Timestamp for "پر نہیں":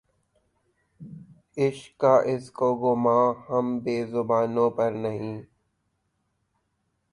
4.77-5.35